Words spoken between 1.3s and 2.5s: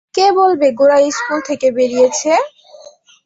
থেকে বেরিয়েছে!